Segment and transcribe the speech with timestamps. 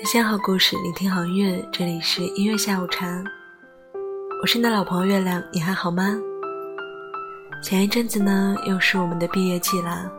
[0.00, 3.22] 分享好故事，聆听好音乐，这里是音乐下午茶。
[4.40, 6.18] 我是你的老朋友月亮，你还好吗？
[7.62, 10.10] 前一阵子呢，又是我们的毕业季啦，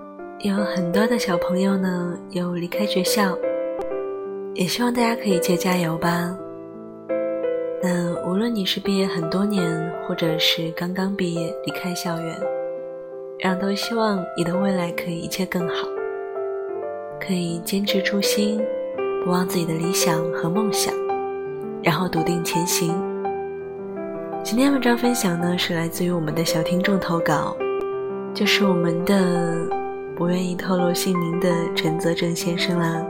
[0.42, 3.36] 有很多的小朋友呢，又离开学校，
[4.54, 6.32] 也希望大家可以接加油吧。
[7.82, 12.40] 那无论你是毕业很多年，或者是刚刚毕业离开校园，
[13.40, 15.88] 让都希望你的未来可以一切更好，
[17.20, 18.64] 可以坚持初心。
[19.24, 20.92] 不忘自己的理想和梦想，
[21.84, 22.92] 然后笃定前行。
[24.44, 27.56] 今天文章分享呢，是来自于我们的小听众投稿，
[28.34, 29.68] 就是我们的
[30.16, 33.06] 不愿意透露姓名的陈泽正先生啦。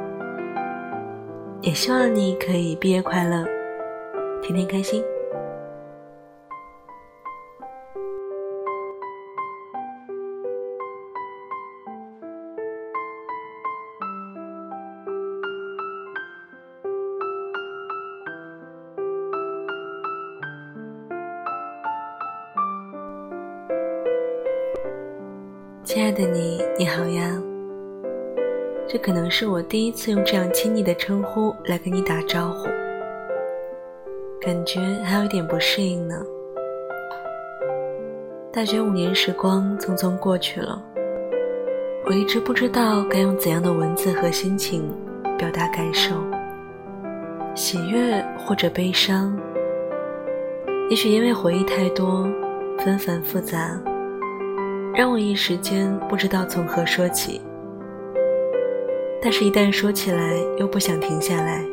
[1.61, 3.45] 也希望你可以毕业快乐，
[4.43, 5.01] 天天开心。
[25.93, 27.37] 亲爱的你，你好呀。
[28.87, 32.69] 这可能是我第一次用这样亲昵的称呼来跟你打招呼，
[34.39, 36.15] 感觉还有一点不适应呢。
[38.53, 40.81] 大学五年时光匆匆过去了，
[42.05, 44.89] 我一直不知道该用怎样的文字和心情
[45.37, 46.15] 表达感受，
[47.53, 49.37] 喜悦或者悲伤。
[50.89, 52.25] 也许因为回忆太多，
[52.77, 53.77] 纷繁复杂。
[54.93, 57.41] 让我一时间不知道从何说起，
[59.21, 61.63] 但是，一旦说起来，又不想停下来。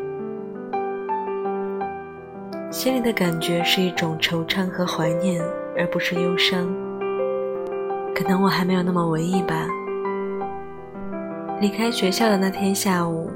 [2.71, 5.43] 心里的感觉是一种惆怅和怀念，
[5.77, 6.73] 而不是忧伤。
[8.15, 9.67] 可能我还没有那么文艺吧。
[11.61, 13.29] 离开学校的那天下午，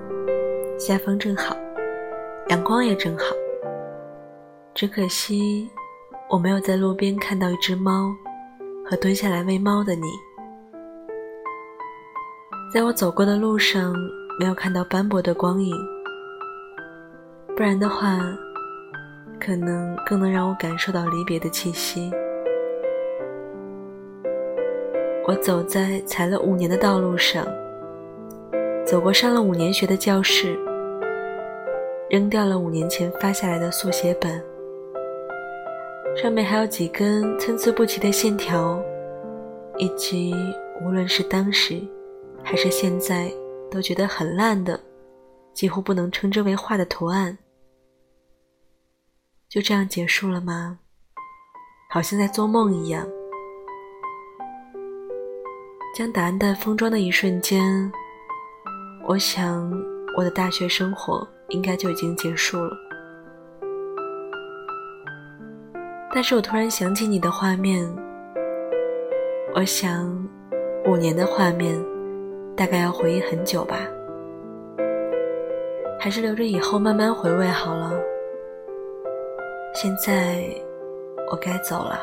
[0.78, 1.56] 下风正好，
[2.48, 3.24] 阳光也正好。
[4.74, 5.68] 只可惜，
[6.30, 8.14] 我没有在路边看到一只猫。
[8.84, 10.06] 和蹲下来喂猫的你，
[12.74, 13.94] 在我走过的路上
[14.38, 15.74] 没有看到斑驳的光影，
[17.56, 18.18] 不然的话，
[19.40, 22.10] 可能更能让我感受到离别的气息。
[25.26, 27.46] 我走在踩了五年的道路上，
[28.84, 30.58] 走过上了五年学的教室，
[32.10, 34.42] 扔掉了五年前发下来的速写本。
[36.20, 38.80] 上面还有几根参差不齐的线条，
[39.76, 40.34] 以及
[40.84, 41.82] 无论是当时
[42.44, 43.32] 还是现在
[43.70, 44.78] 都觉得很烂的、
[45.52, 47.36] 几乎不能称之为画的图案。
[49.48, 50.78] 就这样结束了吗？
[51.90, 53.06] 好像在做梦一样。
[55.94, 57.90] 将答案袋封装的一瞬间，
[59.08, 59.70] 我想
[60.16, 62.91] 我的大学生活应该就已经结束了。
[66.14, 67.90] 但是我突然想起你的画面，
[69.54, 70.06] 我想，
[70.84, 71.74] 五年的画面，
[72.54, 73.78] 大概要回忆很久吧，
[75.98, 77.98] 还是留着以后慢慢回味好了。
[79.74, 80.44] 现在，
[81.30, 81.98] 我该走了。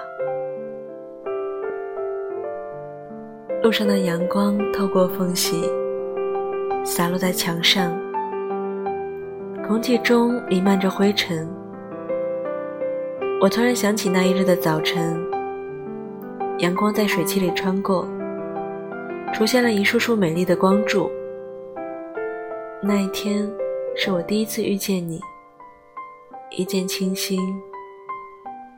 [3.61, 5.69] 路上的阳光透过缝隙，
[6.83, 7.95] 洒落在墙上，
[9.67, 11.47] 空气中弥漫着灰尘。
[13.41, 15.17] 我突然想起那一日的早晨，
[16.57, 18.05] 阳光在水汽里穿过，
[19.33, 21.09] 出现了一束束美丽的光柱。
[22.83, 23.49] 那一天
[23.95, 25.21] 是我第一次遇见你，
[26.51, 27.39] 一见倾心，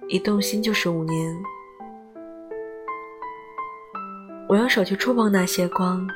[0.08, 1.36] 一动心就是五年。
[4.48, 6.08] 我用手去触碰那些光，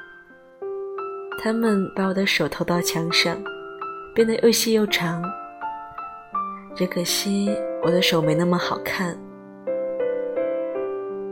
[1.41, 3.35] 它们把我的手投到墙上，
[4.13, 5.23] 变得又细又长。
[6.75, 7.50] 只可惜。
[7.85, 9.16] 我的手没那么好看。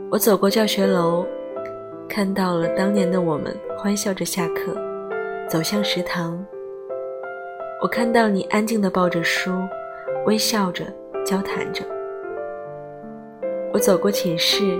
[0.08, 1.26] 我走过教学楼，
[2.08, 4.72] 看到了当年的我们欢笑着下课，
[5.48, 6.38] 走向食堂。
[7.82, 9.50] 我看到你安静地抱着书，
[10.26, 10.84] 微笑着
[11.26, 11.84] 交谈着。
[13.72, 14.78] 我走过寝室，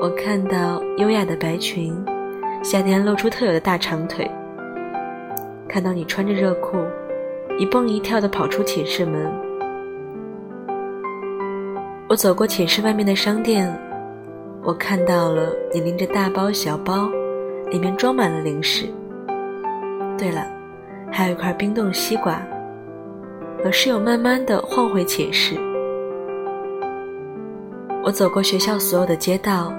[0.00, 1.94] 我看到优雅的白裙，
[2.64, 4.28] 夏天露出特有的大长腿。
[5.68, 6.78] 看到你穿着热裤，
[7.58, 9.49] 一蹦一跳地跑出寝室门。
[12.10, 13.72] 我走过寝室外面的商店，
[14.64, 17.08] 我看到了你拎着大包小包，
[17.70, 18.86] 里面装满了零食。
[20.18, 20.44] 对了，
[21.12, 22.44] 还有一块冰冻西瓜。
[23.62, 25.54] 和室友慢慢的晃回寝室。
[28.02, 29.72] 我走过学校所有的街道，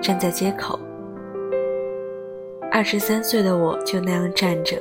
[0.00, 0.78] 站在街口。
[2.70, 4.76] 二十三岁的我就那样站着，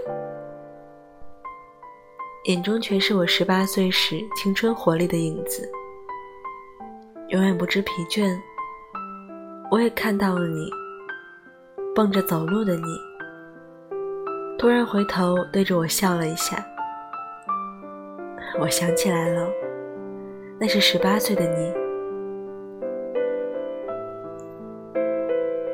[2.43, 5.67] 眼中全是我十八岁时青春活力的影子，
[7.31, 8.37] 永远不知疲倦。
[9.71, 10.69] 我也看到了你，
[11.95, 12.83] 蹦着走路的你，
[14.59, 16.61] 突然回头对着我笑了一下。
[18.59, 19.47] 我想起来了，
[20.59, 21.73] 那是十八岁的你。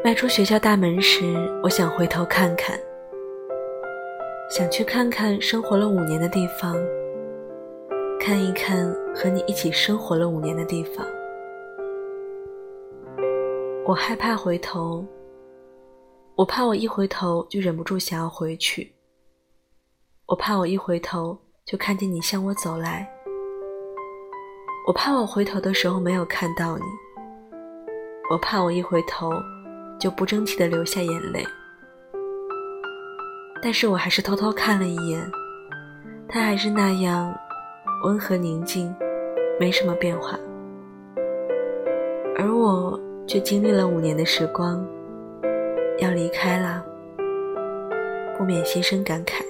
[0.03, 1.24] 迈出学校大门时，
[1.63, 2.80] 我想回头看看，
[4.51, 6.75] 想去看看生活了五年的地方，
[8.19, 11.03] 看一看和你一起生活了五年的地方。
[13.88, 15.06] 我害怕回头，
[16.36, 18.94] 我怕我一回头就忍不住想要回去，
[20.25, 21.38] 我怕我一回头。
[21.66, 23.06] 就看见你向我走来，
[24.88, 26.84] 我怕我回头的时候没有看到你，
[28.31, 29.30] 我怕我一回头
[30.00, 31.45] 就不争气的流下眼泪，
[33.62, 35.30] 但是我还是偷偷看了一眼，
[36.30, 37.38] 他还是那样
[38.06, 38.95] 温和宁静，
[39.60, 40.39] 没什么变化，
[42.38, 44.81] 而我却经历了五年的时光，
[46.00, 46.81] 要离开了，
[48.38, 49.41] 不免心生感慨。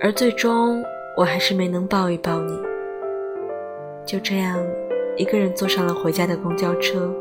[0.00, 0.82] 而最终，
[1.14, 2.58] 我还是没能抱一抱你。
[4.06, 4.58] 就这样，
[5.18, 7.14] 一个人坐上了回家的公交车。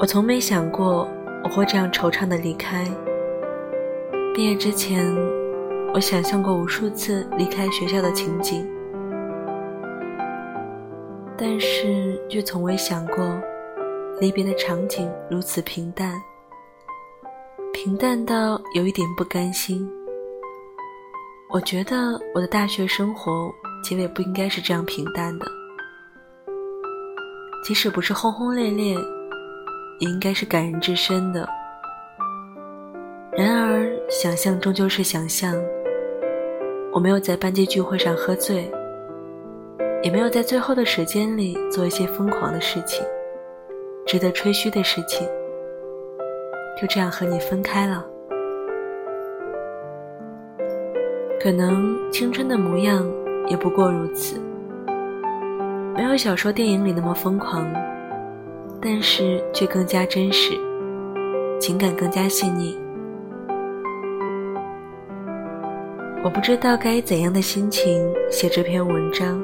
[0.00, 1.06] 我从没想过
[1.44, 2.86] 我会这样惆怅的离开。
[4.34, 5.14] 毕业之前，
[5.92, 8.66] 我想象过无数次离开学校的情景，
[11.44, 13.16] 但是却从未想过，
[14.20, 16.14] 离别的场景如此平淡。
[17.72, 19.90] 平淡到有一点不甘心。
[21.50, 23.52] 我觉得我的大学生活
[23.82, 25.46] 结尾不应该是这样平淡的，
[27.64, 28.94] 即使不是轰轰烈烈，
[29.98, 31.48] 也应该是感人至深的。
[33.32, 35.60] 然而，想象终究是想象。
[36.92, 38.70] 我没有在班级聚会上喝醉，
[40.02, 43.04] 也没有在最后的时间里做一些疯狂的事情，
[44.04, 45.28] 值得吹嘘的事情。
[46.80, 48.04] 就这样和你分开了，
[51.40, 53.08] 可能青春的模样
[53.46, 54.40] 也不过如此，
[55.94, 57.70] 没有小说电影里那么疯狂，
[58.80, 60.54] 但是却更加真实，
[61.60, 62.76] 情感更加细腻。
[66.24, 69.40] 我不知道该以怎样的心情写这篇文章，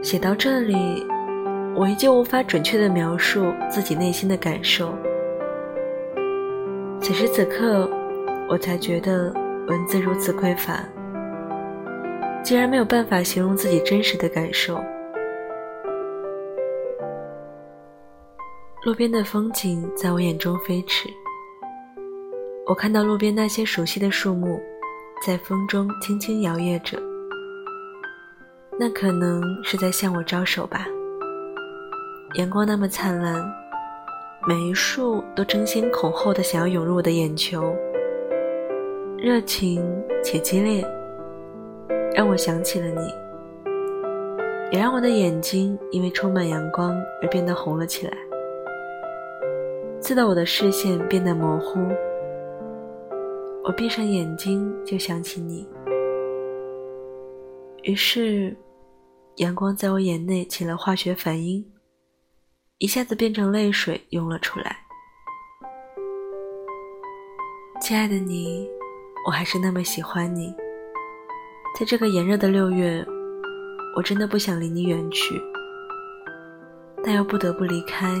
[0.00, 1.04] 写到这里，
[1.74, 4.94] 我依旧无法准确的描述自己内心的感受。
[7.00, 7.90] 此时此刻，
[8.48, 9.32] 我才觉得
[9.66, 10.82] 文字如此匮乏，
[12.42, 14.80] 竟然没有办法形容自己真实的感受。
[18.84, 21.08] 路边的风景在我眼中飞驰，
[22.66, 24.60] 我看到路边那些熟悉的树木，
[25.26, 26.98] 在风中轻轻摇曳着，
[28.78, 30.86] 那可能是在向我招手吧。
[32.34, 33.44] 阳光那么灿烂。
[34.46, 37.76] 每一束都争先恐后的想要涌入我的眼球，
[39.18, 39.84] 热情
[40.22, 40.82] 且激烈，
[42.14, 43.12] 让我想起了你，
[44.72, 48.16] 也让我的眼睛因为充满阳光而变得红了起来，
[50.00, 51.80] 刺得我的视线变得模糊。
[53.64, 55.68] 我闭上眼睛就想起你，
[57.82, 58.56] 于是，
[59.38, 61.64] 阳光在我眼内起了化学反应。
[62.78, 64.76] 一下子变成泪水涌了出来，
[67.80, 68.68] 亲爱的你，
[69.26, 70.52] 我还是那么喜欢你。
[71.78, 73.04] 在这个炎热的六月，
[73.96, 75.40] 我真的不想离你远去，
[77.04, 78.12] 但又不得不离开。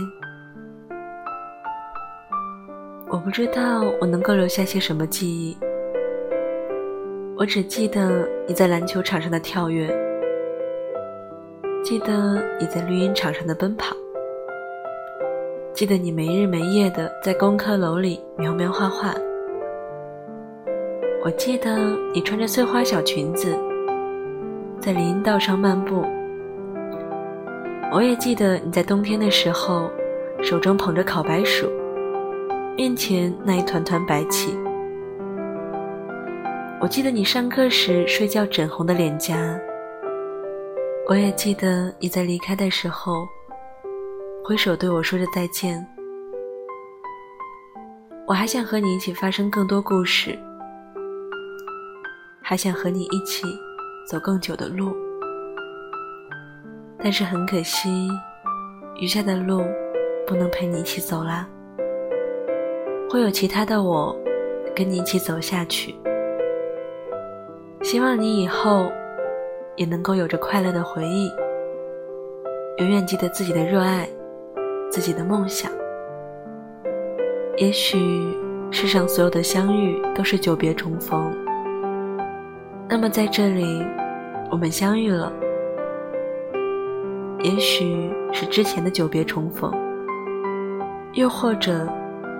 [3.08, 5.56] 我不知道我能够留下些什么记忆，
[7.36, 9.88] 我只记得你在篮球场上的跳跃，
[11.88, 13.96] 记得你在绿茵场上的奔跑。
[15.72, 19.14] 记得你没日没夜的在工科楼里描描画画。
[21.24, 21.78] 我记得
[22.12, 23.56] 你穿着碎花小裙子，
[24.78, 26.04] 在林荫道上漫步。
[27.90, 29.90] 我也记得你在冬天的时候，
[30.42, 31.66] 手中捧着烤白薯，
[32.76, 34.54] 面前那一团团白气。
[36.82, 39.34] 我记得你上课时睡觉枕红的脸颊。
[41.08, 43.26] 我也记得你在离开的时候。
[44.44, 45.86] 挥手对我说着再见，
[48.26, 50.38] 我还想和你一起发生更多故事，
[52.42, 53.44] 还想和你一起
[54.06, 54.94] 走更久的路，
[56.98, 58.08] 但是很可惜，
[59.00, 59.62] 余下的路
[60.26, 61.46] 不能陪你一起走啦。
[63.10, 64.18] 会有其他的我，
[64.74, 65.94] 跟你一起走下去。
[67.82, 68.90] 希望你以后
[69.78, 71.30] 也能够有着快乐的回忆，
[72.78, 74.08] 永远记得自己的热爱，
[74.90, 75.70] 自己的梦想。
[77.56, 77.96] 也许
[78.72, 81.32] 世上所有的相遇都是久别重逢，
[82.88, 83.80] 那么在这里，
[84.50, 85.32] 我们相遇了。
[87.44, 89.72] 也许是之前的久别重逢，
[91.12, 91.86] 又或者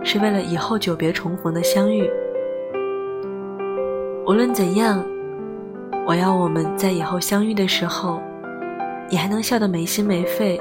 [0.03, 2.11] 是为了以后久别重逢的相遇。
[4.27, 5.07] 无论怎样。
[6.09, 8.19] 我要我们在以后相遇的时候，
[9.11, 10.59] 你还能笑得没心没肺，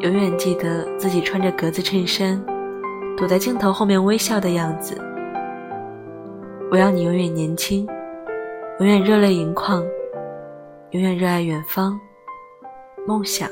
[0.00, 2.44] 永远记得自己穿着格子衬衫，
[3.16, 5.00] 躲在镜头后面微笑的样子。
[6.68, 7.86] 我要你永远年轻，
[8.80, 9.86] 永远热泪盈眶，
[10.90, 11.96] 永远热爱远方、
[13.06, 13.48] 梦想、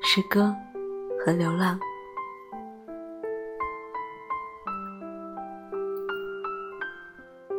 [0.00, 0.54] 诗歌
[1.18, 1.76] 和流浪。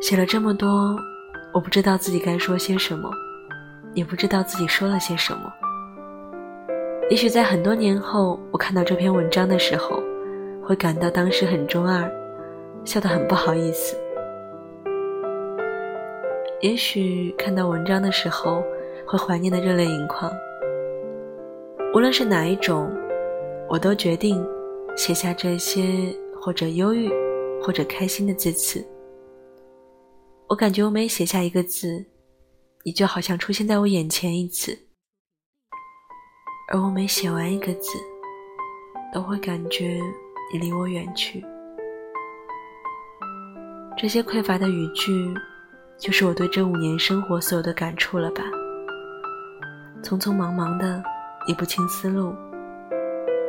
[0.00, 0.98] 写了这么多。
[1.58, 3.10] 我不知道自己该说些什么，
[3.92, 5.52] 也不知道自己说了些什么。
[7.10, 10.00] 也许在很多年后，我看到这篇文章的时候，
[10.62, 12.08] 会感到当时很中二，
[12.84, 13.96] 笑得很不好意思。
[16.60, 18.62] 也许看到文章的时候，
[19.04, 20.32] 会怀念的热泪盈眶。
[21.92, 22.88] 无论是哪一种，
[23.68, 24.46] 我都决定
[24.94, 25.82] 写下这些，
[26.40, 27.10] 或者忧郁，
[27.60, 28.80] 或者开心的字词。
[30.48, 32.06] 我感觉我每写下一个字，
[32.82, 34.72] 你就好像出现在我眼前一次；
[36.72, 37.98] 而我每写完一个字，
[39.12, 40.00] 都会感觉
[40.50, 41.44] 你离我远去。
[43.94, 45.34] 这些匮乏的语句，
[45.98, 48.42] 就是我对这五年生活所有的感触了吧？
[50.02, 51.02] 匆匆忙忙的，
[51.46, 52.34] 理不清思路，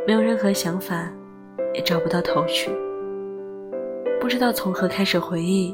[0.06, 1.10] 没有任何想法，
[1.74, 2.70] 也找不到头绪，
[4.20, 5.74] 不知道从何开始回忆。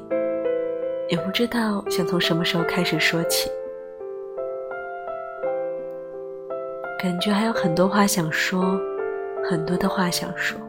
[1.07, 3.47] 也不知道想从什么时候开始说起，
[6.99, 8.79] 感觉还有很多话想说，
[9.47, 10.59] 很多的话想说，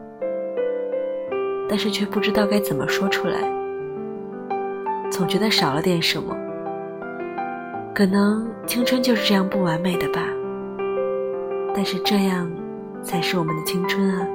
[1.67, 3.39] 但是却不知道该怎么说出来，
[5.09, 6.37] 总觉得少了点什么。
[7.95, 10.21] 可能青春就是这样不完美的吧，
[11.73, 12.47] 但是这样
[13.01, 14.27] 才是我们的青春啊！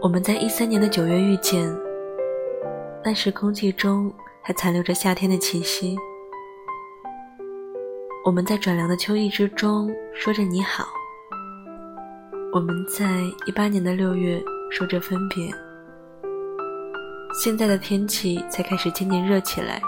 [0.00, 1.83] 我们在一三年的九月遇见。
[3.06, 5.94] 那时空气中还残留着夏天的气息，
[8.24, 10.86] 我们在转凉的秋意之中说着你好。
[12.50, 13.04] 我们在
[13.44, 15.50] 一八年的六月说着分别，
[17.34, 19.82] 现在的天气才开始渐渐热起来，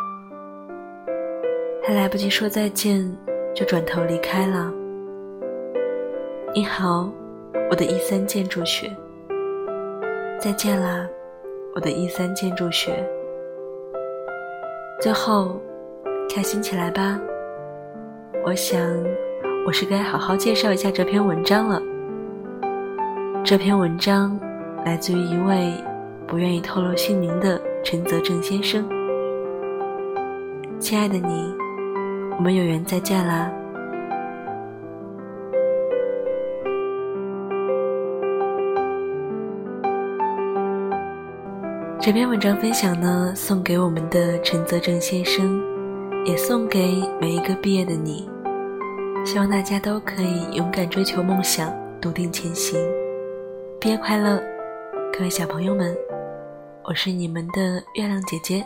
[1.82, 3.10] 还来不及说再见，
[3.54, 4.70] 就转头离开了。
[6.54, 7.10] 你好，
[7.70, 8.94] 我的一三建筑学，
[10.38, 11.08] 再见啦。
[11.76, 13.06] 我的一三建筑学，
[14.98, 15.60] 最后，
[16.34, 17.20] 开心起来吧！
[18.46, 18.80] 我想，
[19.66, 21.78] 我是该好好介绍一下这篇文章了。
[23.44, 24.40] 这篇文章
[24.86, 25.70] 来自于一位
[26.26, 28.82] 不愿意透露姓名的陈泽正先生。
[30.78, 31.54] 亲爱的你，
[32.38, 33.52] 我们有缘再见啦！
[42.06, 45.60] 这篇文章分享呢，送给我们的陈泽正先生，
[46.24, 48.30] 也送给每一个毕业的你。
[49.24, 52.78] 希望大家都可以勇敢追求梦想，笃定前行。
[53.80, 54.40] 毕业快乐，
[55.12, 55.96] 各位小朋友们！
[56.84, 58.64] 我是你们的月亮姐姐。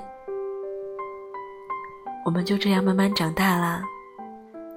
[2.27, 3.83] 我们就这样慢慢长大啦。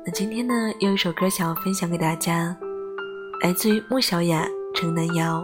[0.05, 2.55] 那今天呢，有一首歌想要分享给大家，
[3.41, 5.43] 来自于穆小雅、程南瑶。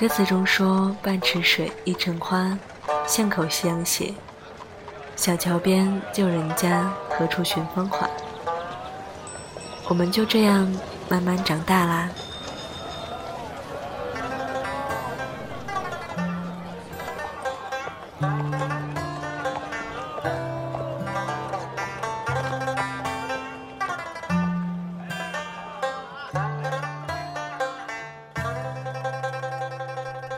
[0.00, 2.56] 歌词中说：“半池水一城花，
[3.06, 4.14] 巷口夕阳斜。
[5.14, 8.08] 小桥边旧人家，何处寻芳华？”
[9.88, 10.74] 我们就这样
[11.10, 12.08] 慢慢长大啦。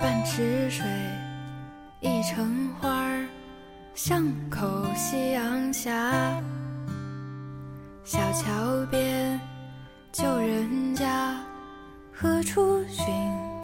[0.03, 0.85] 半池水
[2.01, 3.09] 一城花，
[3.95, 6.13] 巷口夕阳下。
[8.03, 9.41] 小桥边
[10.11, 11.37] 旧人家，
[12.13, 13.15] 何处寻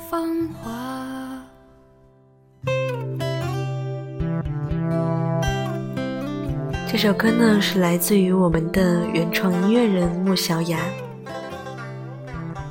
[0.08, 1.42] 芳华？
[6.88, 10.78] 这首歌呢是来自于我们的原创音乐人莫小雅。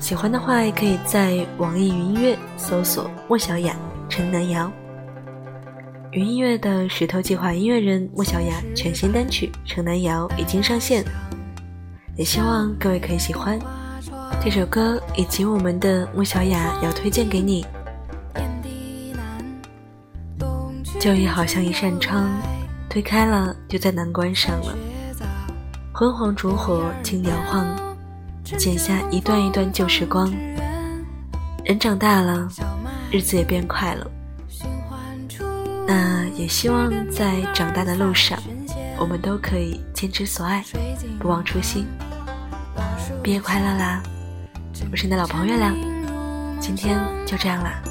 [0.07, 3.75] 喜欢的话，也可以在网易云音乐搜索莫小雅、
[4.07, 4.71] 陈南瑶。
[6.13, 11.03] 云音乐的石头计划音乐人莫小雅全新单曲《城南谣》已经上线，
[12.15, 13.59] 也希望各位可以喜欢
[14.41, 17.65] 这首歌，以及我们的莫小雅要推荐给你。
[21.01, 22.29] 旧忆好像一扇窗，
[22.89, 24.73] 推开了就再难关上了。
[25.91, 27.77] 昏黄烛火轻摇晃，
[28.57, 30.31] 剪下一段一段旧时光。
[31.65, 32.47] 人长大了，
[33.11, 34.09] 日子也变快了。
[35.85, 38.39] 那也希望在长大的路上，
[38.97, 40.63] 我们都可以坚持所爱，
[41.19, 41.85] 不忘初心。
[43.23, 44.01] 毕业快乐啦！
[44.91, 45.75] 我是你的老朋友月亮，
[46.59, 47.81] 今天就这样啦。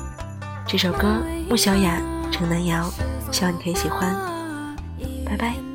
[0.66, 2.90] 这首歌穆小雅、城南瑶，
[3.32, 4.14] 希望你可以喜欢。
[5.24, 5.65] 拜拜。